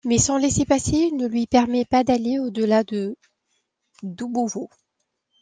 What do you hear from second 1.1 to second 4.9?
ne lui permet pas d'aller au-delà de Doubovo.